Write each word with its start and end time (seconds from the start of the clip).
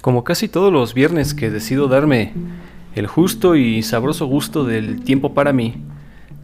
Como 0.00 0.24
casi 0.24 0.48
todos 0.48 0.72
los 0.72 0.94
viernes 0.94 1.34
que 1.34 1.50
decido 1.50 1.88
darme 1.88 2.32
el 2.94 3.06
justo 3.06 3.56
y 3.56 3.82
sabroso 3.82 4.26
gusto 4.26 4.64
del 4.64 5.02
tiempo 5.02 5.34
para 5.34 5.52
mí, 5.52 5.82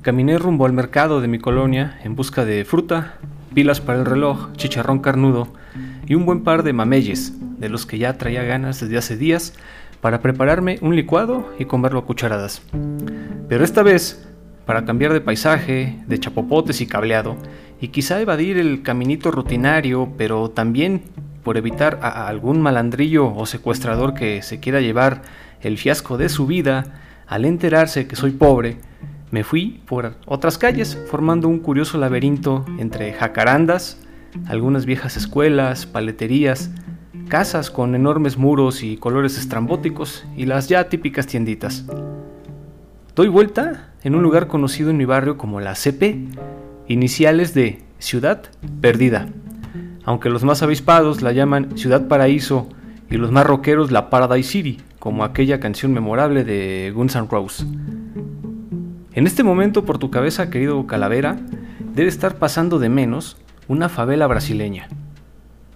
caminé 0.03 0.37
rumbo 0.37 0.67
al 0.67 0.73
mercado 0.73 1.21
de 1.21 1.29
mi 1.29 1.39
colonia 1.39 1.99
en 2.05 2.17
busca 2.17 2.45
de 2.45 2.65
fruta, 2.65 3.19
pilas 3.55 3.81
para 3.81 4.01
el 4.01 4.05
reloj, 4.05 4.53
chicharrón 4.57 4.99
carnudo 4.99 5.49
y 6.07 6.15
un 6.15 6.27
buen 6.27 6.43
par 6.43 6.63
de 6.63 6.73
mameyes, 6.73 7.35
de 7.59 7.69
los 7.69 7.87
que 7.87 7.99
ya 7.99 8.19
traía 8.19 8.43
ganas 8.43 8.81
desde 8.81 8.99
hace 8.99 9.17
días, 9.17 9.55
para 10.01 10.21
prepararme 10.21 10.79
un 10.83 10.97
licuado 10.97 11.49
y 11.59 11.65
comerlo 11.67 12.01
a 12.01 12.05
cucharadas. 12.05 12.63
Pero 13.49 13.65
esta 13.65 13.85
vez, 13.85 14.29
para 14.67 14.85
cambiar 14.85 15.13
de 15.13 15.21
paisaje, 15.21 15.97
de 16.07 16.19
chapopotes 16.19 16.81
y 16.81 16.87
cableado, 16.87 17.37
y 17.81 17.89
quizá 17.89 18.21
evadir 18.21 18.59
el 18.59 18.83
caminito 18.83 19.31
rutinario, 19.31 20.13
pero 20.19 20.51
también 20.51 21.03
por 21.43 21.57
evitar 21.57 21.99
a 22.03 22.29
algún 22.29 22.61
malandrillo 22.61 23.35
o 23.35 23.47
secuestrador 23.47 24.15
que 24.15 24.43
se 24.43 24.61
quiera 24.61 24.81
llevar 24.81 25.23
el 25.61 25.79
fiasco 25.79 26.19
de 26.19 26.29
su 26.29 26.47
vida, 26.47 26.85
al 27.27 27.45
enterarse 27.45 28.07
que 28.07 28.17
soy 28.17 28.33
pobre, 28.33 28.79
me 29.31 29.45
fui 29.45 29.81
por 29.87 30.17
otras 30.27 30.59
calles, 30.59 30.99
formando 31.11 31.49
un 31.49 31.59
curioso 31.59 31.97
laberinto 31.97 32.67
entre 32.79 33.13
jacarandas, 33.15 33.99
algunas 34.47 34.85
viejas 34.85 35.17
escuelas, 35.17 35.87
paleterías, 35.87 36.71
casas 37.29 37.71
con 37.71 37.95
enormes 37.95 38.37
muros 38.37 38.83
y 38.83 38.99
colores 38.99 39.39
estrambóticos 39.39 40.25
y 40.37 40.45
las 40.45 40.69
ya 40.69 40.91
típicas 40.91 41.27
tienditas. 41.27 41.87
Doy 43.15 43.29
vuelta 43.29 43.93
en 44.03 44.15
un 44.15 44.23
lugar 44.23 44.49
conocido 44.49 44.91
en 44.91 44.99
mi 44.99 45.07
barrio 45.07 45.39
como 45.39 45.61
la 45.61 45.75
CP, 45.75 46.29
iniciales 46.89 47.55
de 47.55 47.83
Ciudad 47.99 48.43
Perdida 48.83 49.29
aunque 50.05 50.31
los 50.31 50.45
más 50.45 50.63
avispados 50.63 51.23
la 51.23 51.33
llaman 51.33 51.77
Ciudad 51.77 52.09
Paraíso 52.09 52.69
y 53.11 53.17
los 53.17 53.31
más 53.31 53.47
rockeros 53.47 53.91
la 53.91 54.11
Paradise 54.11 54.49
City, 54.49 54.81
como 54.99 55.25
aquella 55.25 55.61
canción 55.61 55.93
memorable 55.93 56.45
de 56.45 56.93
Guns 56.95 57.17
N' 57.17 57.29
Roses. 57.31 57.67
En 59.15 59.27
este 59.27 59.43
momento 59.43 59.85
por 59.85 59.99
tu 59.99 60.11
cabeza, 60.11 60.49
querido 60.49 60.87
Calavera, 60.87 61.37
debe 61.95 62.09
estar 62.09 62.37
pasando 62.37 62.79
de 62.79 62.89
menos 62.89 63.37
una 63.69 63.89
favela 63.89 64.27
brasileña. 64.27 64.89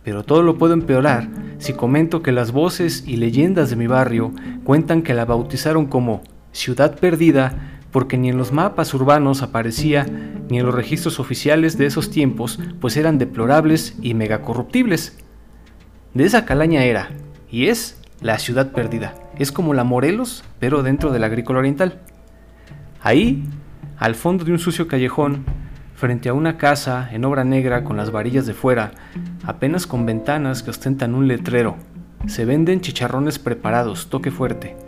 Pero 0.03 0.23
todo 0.23 0.43
lo 0.43 0.57
puedo 0.57 0.73
empeorar 0.73 1.29
si 1.59 1.73
comento 1.73 2.23
que 2.23 2.33
las 2.33 2.53
voces 2.53 3.05
y 3.07 3.17
leyendas 3.17 3.71
de 3.71 3.77
mi 3.77 3.87
barrio 3.87 4.33
cuentan 4.65 5.03
que 5.03 5.15
la 5.15 5.25
bautizaron 5.25 5.87
como 5.87 6.23
Ciudad 6.53 6.99
Perdida 6.99 7.76
porque 7.91 8.19
ni 8.19 8.29
en 8.29 8.39
los 8.39 8.53
mapas 8.53 8.93
urbanos 8.95 9.43
aparecía 9.43 10.07
ni 10.49 10.59
en 10.59 10.67
los 10.67 10.75
registros 10.75 11.19
oficiales 11.19 11.79
de 11.79 11.87
esos 11.87 12.11
tiempos, 12.11 12.59
pues 12.81 12.97
eran 12.97 13.19
deplorables 13.19 13.97
y 14.01 14.15
megacorruptibles. 14.15 15.19
De 16.15 16.25
esa 16.25 16.45
calaña 16.45 16.85
era, 16.85 17.11
y 17.51 17.67
es, 17.69 18.01
la 18.21 18.39
ciudad 18.39 18.73
perdida. 18.73 19.15
Es 19.39 19.53
como 19.53 19.75
la 19.75 19.85
Morelos, 19.85 20.45
pero 20.59 20.83
dentro 20.83 21.13
del 21.13 21.25
agrícola 21.25 21.59
oriental. 21.59 22.01
Ahí, 23.03 23.45
al 23.99 24.15
fondo 24.15 24.45
de 24.45 24.53
un 24.53 24.59
sucio 24.59 24.89
callejón, 24.89 25.45
frente 25.95 26.29
a 26.29 26.35
una 26.35 26.59
casa 26.59 27.09
en 27.13 27.25
obra 27.25 27.45
negra 27.45 27.85
con 27.85 27.97
las 27.97 28.11
varillas 28.11 28.47
de 28.47 28.55
fuera, 28.55 28.93
apenas 29.45 29.87
con 29.87 30.07
ventanas 30.07 30.63
que 30.63 30.71
ostentan 30.71 31.15
un 31.15 31.29
letrero, 31.29 31.77
se 32.27 32.45
venden 32.45 32.81
chicharrones 32.81 33.39
preparados, 33.39 34.09
toque 34.09 34.31
fuerte 34.31 34.86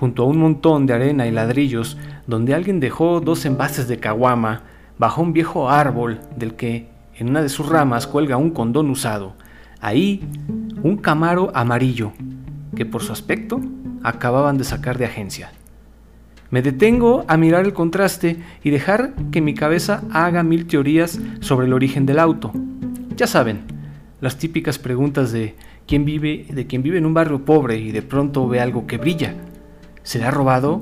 junto 0.00 0.22
a 0.22 0.26
un 0.26 0.38
montón 0.38 0.86
de 0.86 0.94
arena 0.94 1.26
y 1.26 1.30
ladrillos 1.30 1.98
donde 2.26 2.54
alguien 2.54 2.80
dejó 2.80 3.20
dos 3.20 3.44
envases 3.44 3.86
de 3.86 3.98
caguama 3.98 4.62
bajo 4.98 5.20
un 5.20 5.34
viejo 5.34 5.68
árbol 5.68 6.20
del 6.36 6.54
que 6.54 6.88
en 7.16 7.28
una 7.28 7.42
de 7.42 7.50
sus 7.50 7.68
ramas 7.68 8.06
cuelga 8.06 8.38
un 8.38 8.50
condón 8.50 8.88
usado. 8.88 9.34
Ahí, 9.78 10.26
un 10.82 10.96
camaro 10.96 11.52
amarillo, 11.54 12.12
que 12.74 12.86
por 12.86 13.02
su 13.02 13.12
aspecto 13.12 13.60
acababan 14.02 14.56
de 14.56 14.64
sacar 14.64 14.96
de 14.96 15.04
agencia. 15.04 15.52
Me 16.48 16.62
detengo 16.62 17.26
a 17.28 17.36
mirar 17.36 17.66
el 17.66 17.74
contraste 17.74 18.38
y 18.64 18.70
dejar 18.70 19.12
que 19.30 19.42
mi 19.42 19.52
cabeza 19.52 20.02
haga 20.12 20.42
mil 20.42 20.66
teorías 20.66 21.20
sobre 21.40 21.66
el 21.66 21.74
origen 21.74 22.06
del 22.06 22.20
auto. 22.20 22.52
Ya 23.16 23.26
saben, 23.26 23.64
las 24.22 24.38
típicas 24.38 24.78
preguntas 24.78 25.30
de 25.30 25.56
quién 25.86 26.06
vive, 26.06 26.46
de 26.48 26.66
quien 26.66 26.82
vive 26.82 26.96
en 26.96 27.04
un 27.04 27.12
barrio 27.12 27.44
pobre 27.44 27.76
y 27.76 27.92
de 27.92 28.00
pronto 28.00 28.48
ve 28.48 28.60
algo 28.60 28.86
que 28.86 28.96
brilla 28.96 29.34
¿Será 30.02 30.30
robado? 30.30 30.80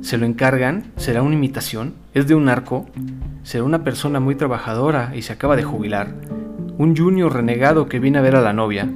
¿Se 0.00 0.18
lo 0.18 0.26
encargan? 0.26 0.92
¿Será 0.96 1.22
una 1.22 1.36
imitación? 1.36 1.94
¿Es 2.14 2.26
de 2.26 2.34
un 2.34 2.46
narco? 2.46 2.86
¿Será 3.44 3.62
una 3.62 3.84
persona 3.84 4.18
muy 4.18 4.34
trabajadora 4.34 5.12
y 5.14 5.22
se 5.22 5.32
acaba 5.32 5.54
de 5.54 5.62
jubilar? 5.62 6.14
¿Un 6.76 6.96
junior 6.96 7.32
renegado 7.32 7.88
que 7.88 8.00
viene 8.00 8.18
a 8.18 8.22
ver 8.22 8.34
a 8.34 8.40
la 8.40 8.52
novia? 8.52 8.90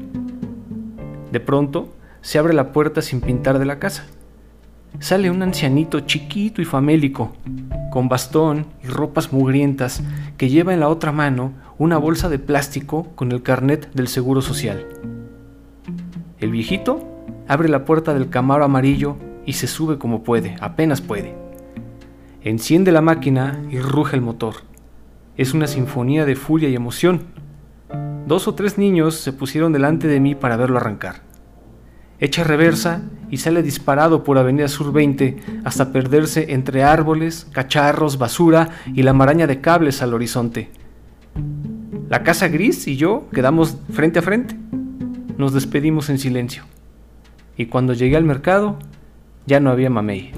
De 1.31 1.38
pronto, 1.38 1.94
se 2.21 2.38
abre 2.38 2.53
la 2.53 2.72
puerta 2.72 3.00
sin 3.00 3.21
pintar 3.21 3.60
de 3.60 3.65
la 3.65 3.78
casa. 3.78 4.06
Sale 4.98 5.31
un 5.31 5.41
ancianito 5.43 6.00
chiquito 6.00 6.60
y 6.60 6.65
famélico, 6.65 7.32
con 7.93 8.09
bastón 8.09 8.66
y 8.82 8.88
ropas 8.88 9.32
mugrientas, 9.32 10.03
que 10.37 10.48
lleva 10.48 10.75
en 10.75 10.81
la 10.81 10.88
otra 10.88 11.12
mano 11.12 11.53
una 11.78 11.97
bolsa 11.97 12.28
de 12.28 12.41
plástico 12.41 13.06
con 13.15 13.31
el 13.31 13.43
carnet 13.43 13.93
del 13.93 14.09
Seguro 14.09 14.43
Social. 14.43 14.84
El 16.41 16.50
viejito 16.50 17.06
abre 17.47 17.69
la 17.69 17.84
puerta 17.84 18.15
del 18.15 18.31
camaro 18.31 18.65
amarillo 18.65 19.16
y 19.48 19.54
se 19.54 19.66
sube 19.66 19.97
como 19.97 20.25
puede, 20.25 20.56
apenas 20.60 21.00
puede. 21.00 21.34
Enciende 22.42 22.92
la 22.92 23.00
máquina 23.00 23.59
y 23.70 23.78
ruge 23.78 24.14
el 24.14 24.20
motor. 24.20 24.56
Es 25.38 25.54
una 25.54 25.66
sinfonía 25.66 26.26
de 26.26 26.36
furia 26.36 26.69
y 26.69 26.75
emoción. 26.75 27.22
Dos 28.26 28.47
o 28.47 28.54
tres 28.54 28.76
niños 28.76 29.14
se 29.14 29.32
pusieron 29.32 29.72
delante 29.72 30.06
de 30.06 30.20
mí 30.20 30.34
para 30.34 30.59
verlo 30.59 30.76
arrancar. 30.76 31.22
Echa 32.20 32.44
reversa 32.44 33.00
y 33.31 33.38
sale 33.38 33.62
disparado 33.62 34.22
por 34.22 34.36
Avenida 34.36 34.69
Sur 34.69 34.92
20 34.92 35.38
hasta 35.65 35.92
perderse 35.92 36.53
entre 36.53 36.84
árboles, 36.84 37.47
cacharros, 37.50 38.19
basura 38.19 38.69
y 38.92 39.03
la 39.03 39.15
maraña 39.15 39.47
de 39.47 39.62
cables 39.62 40.03
al 40.03 40.12
horizonte. 40.12 40.69
La 42.10 42.22
casa 42.22 42.48
gris 42.48 42.86
y 42.86 42.97
yo 42.97 43.30
quedamos 43.32 43.78
frente 43.94 44.19
a 44.19 44.22
frente. 44.22 44.54
Nos 45.38 45.54
despedimos 45.54 46.10
en 46.10 46.19
silencio. 46.19 46.65
Y 47.56 47.65
cuando 47.66 47.94
llegué 47.94 48.19
al 48.19 48.25
mercado, 48.25 48.78
ya 49.48 49.60
no 49.60 49.70
había 49.70 49.88
mamey. 49.88 50.31